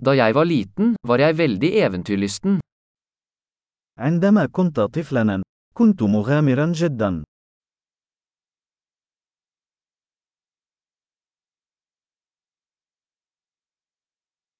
Da 0.00 0.14
jeg 0.16 0.34
var 0.34 0.46
liten, 0.48 0.94
var 1.04 1.20
jeg 1.20 1.36
veldig 1.36 1.70
eventyrlysten. 1.86 2.60
عندما 3.98 4.46
كنت 4.46 4.80
طفلا، 4.80 5.42
كنت 5.74 6.02
مغامرا 6.02 6.72
جدا. 6.72 7.24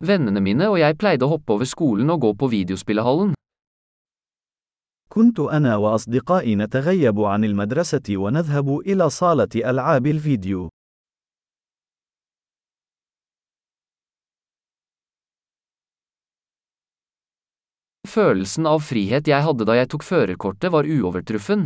Vennene 0.04 0.40
mine 0.40 0.68
og 0.68 0.79
jeg 0.80 0.96
pleide 0.96 1.24
å 1.24 1.29
hoppe 1.29 1.52
over 1.52 1.68
skolen 1.68 2.11
og 2.11 2.20
gå 2.20 2.32
på 2.34 2.46
videospillehallen. 2.48 3.34
كنت 5.12 5.41
أنا 5.41 5.77
وأصدقائي 5.77 6.57
نتغيب 6.57 7.20
عن 7.20 7.45
المدرسة 7.45 8.16
ونذهب 8.16 8.79
إلى 8.79 9.11
صالة 9.11 9.70
ألعاب 9.70 10.07
الفيديو. 10.07 10.68
Følelsen 18.11 18.67
av 18.67 18.81
frihet 18.82 19.29
jeg 19.31 19.45
hadde 19.46 19.67
da 19.69 19.77
jeg 19.79 19.89
tok 19.93 20.03
førerkortet 20.03 20.73
var 20.75 20.85
uovertruffen. 20.85 21.64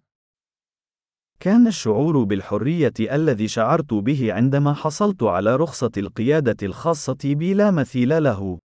كان 1.41 1.67
الشعور 1.67 2.25
بالحرية 2.25 2.93
الذي 3.01 3.49
شعرت 3.49 3.95
به 3.95 4.33
عندما 4.33 4.75
حصلت 4.75 5.23
على 5.23 5.57
رخصة 5.57 5.91
القيادة 5.97 6.57
الخاصة 6.63 7.19
بي 7.25 7.55
لا 7.55 7.71
مثيل 7.71 8.23
له. 8.23 8.59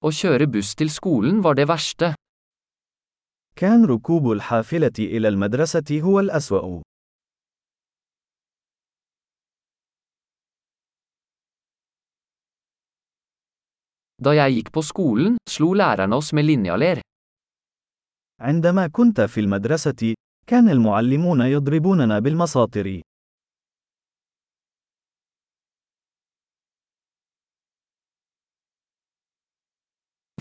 Å 0.00 0.10
kjøre 0.12 0.46
buss 0.46 0.74
til 0.74 0.90
skolen 0.90 1.42
var 1.42 1.54
det 1.54 1.68
verste. 1.68 2.14
كان 3.56 3.84
ركوب 3.84 4.32
الحافلة 4.32 4.92
إلى 4.98 5.28
المدرسة 5.28 6.00
هو 6.00 6.20
الأسوأ. 6.20 6.82
Da 14.24 14.32
jeg 14.32 14.54
gikk 14.56 14.70
på 14.72 14.82
skolen, 14.82 15.36
slo 15.48 15.74
lærerne 15.74 16.16
oss 16.16 16.32
med 16.32 16.44
linjaler. 16.44 17.00
عندما 18.40 18.86
كنت 18.86 19.20
في 19.20 19.40
المدرسة، 19.40 20.14
كان 20.46 20.68
المعلمون 20.68 21.40
يضربوننا 21.40 22.18
بالمساطر. 22.18 23.00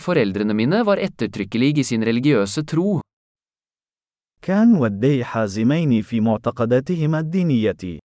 Foreldrene 0.01 0.53
mine 0.53 0.85
var 0.85 0.97
ettertrykkelige 0.97 1.79
i 1.79 1.83
sin 1.83 2.03
religiøse 2.03 2.63
tro. 2.63 3.01
كان 4.41 4.75
والدي 4.75 5.23
حازمين 5.23 6.01
في 6.01 6.19
معتقداتهما 6.19 7.19
الدينية. 7.19 7.99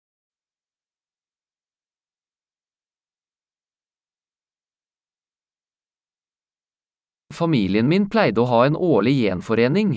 Familien 7.40 7.88
min 7.88 8.04
pleide 8.12 8.42
å 8.42 8.48
ha 8.50 8.64
en 8.68 8.76
årlig 8.76 9.14
gjenforening. 9.22 9.96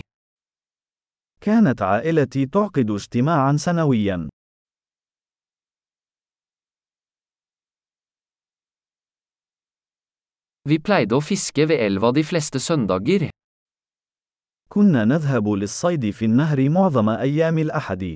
كانت 1.42 1.82
عائلتي 1.82 2.46
تعقد 2.46 2.92
اجتماعا 2.92 3.58
سنويا. 3.58 4.28
Vi 10.70 10.80
pleide 10.80 11.16
å 11.16 11.22
fiske 11.22 11.66
ved 11.68 11.80
elva 11.80 12.12
de 12.12 12.24
fleste 12.24 12.60
søndager. 12.60 13.30
كنا 14.70 15.06
نذهب 15.06 15.50
للصيد 15.50 16.10
في 16.10 16.26
النهر 16.26 16.70
معظم 16.70 17.10
أيام 17.10 17.58
الأحد. 17.58 18.16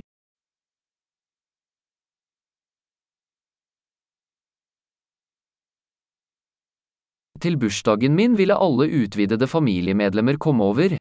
Til 7.42 7.58
bursdagen 7.62 8.16
min 8.16 8.38
ville 8.38 8.56
alle 8.58 8.86
utvidede 9.04 9.48
familiemedlemmer 9.48 10.38
komme 10.38 10.64
over. 10.64 10.98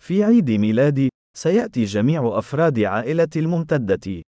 في 0.00 0.24
عيد 0.24 0.50
ميلادي، 0.50 1.08
سيأتي 1.36 1.84
جميع 1.84 2.38
أفراد 2.38 2.78
عائلتي 2.78 3.38
الممتدة. 3.40 4.22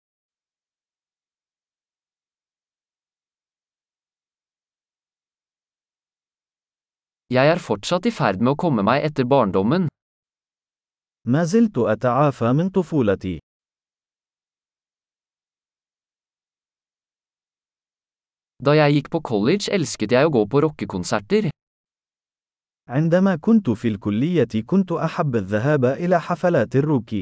Jeg 7.32 7.48
er 7.48 7.58
fortsatt 7.58 8.06
i 8.06 8.10
ferd 8.12 8.42
med 8.44 8.52
å 8.52 8.60
komme 8.60 8.82
meg 8.84 9.04
etter 9.04 9.24
barndommen. 9.24 9.88
ما 11.26 11.44
زلت 11.44 11.78
أتعافى 11.78 12.52
من 12.52 12.70
طفولتي. 12.70 13.38
Da 18.62 18.76
jeg 18.78 18.94
gikk 18.94 19.08
på 19.10 19.18
college 19.26 19.72
elsket 19.74 20.12
jeg 20.14 20.28
å 20.28 20.30
gå 20.30 20.46
på 20.46 20.60
rockekonserter. 20.62 21.50
عندما 22.88 23.36
كنت 23.36 23.70
في 23.70 23.88
الكلية 23.88 24.62
كنت 24.66 24.92
أحب 24.92 25.36
الذهاب 25.36 25.84
إلى 25.84 26.20
حفلات 26.20 26.76
الروك. 26.76 27.14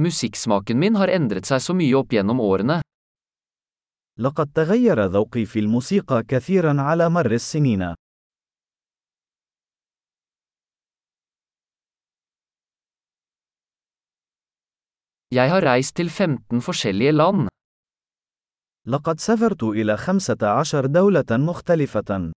Musikksmaken 0.00 0.78
min 0.78 0.96
har 0.96 1.08
endret 1.08 1.46
seg 1.48 1.60
så 1.60 1.74
mye 1.74 1.96
opp 1.96 2.12
gjennom 2.12 2.40
årene. 2.40 2.82
لقد 4.18 4.52
تغير 4.54 5.04
ذوقي 5.04 5.44
في 5.44 5.58
الموسيقى 5.58 6.22
كثيرا 6.22 6.82
على 6.82 7.08
مر 7.08 7.32
السنين. 7.32 7.94
Jeg 15.34 15.50
har 15.50 15.64
reist 15.66 15.96
til 15.96 16.10
15 16.10 16.62
forskjellige 16.62 17.12
land. 17.12 17.48
لقد 18.86 19.20
سافرت 19.20 19.62
إلى 19.62 19.96
15 19.96 20.86
دولة 20.92 21.24
مختلفة. 21.30 22.32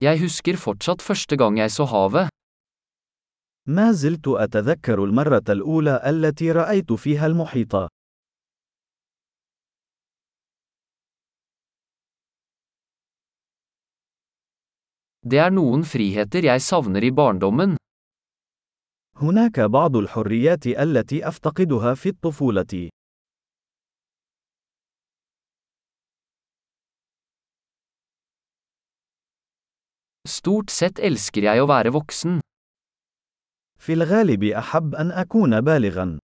Jeg 0.00 0.20
husker 0.20 0.56
fortsatt 0.56 1.02
første 1.02 1.36
gang 1.36 1.58
jeg 1.58 1.70
så 1.70 1.84
havet. 1.84 2.28
ما 3.66 3.92
زلت 3.92 4.28
أتذكر 4.28 5.04
المرة 5.04 5.44
الأولى 5.48 6.00
التي 6.06 6.52
رأيت 6.52 6.92
فيها 6.92 7.26
المحيط. 7.26 7.97
Det 15.28 15.36
er 15.44 15.50
noen 15.52 15.82
friheter 15.84 16.46
jeg 16.46 16.62
savner 16.64 17.04
i 17.04 17.10
barndommen. 17.12 17.76
هناك 19.16 19.60
بعض 19.60 19.96
الحريات 19.96 20.66
التي 20.66 21.28
أفتقدها 21.28 21.94
في 21.94 22.08
الطفولة. 22.08 22.88
Stort 30.28 30.70
sett 30.70 30.98
elsker 30.98 31.42
jeg 31.42 31.60
å 31.60 31.66
være 31.66 31.92
voksen. 31.92 32.40
في 33.78 33.92
الغالب 33.92 34.44
أحب 34.44 34.94
أن 34.94 35.10
أكون 35.10 35.60
بالغا. 35.60 36.18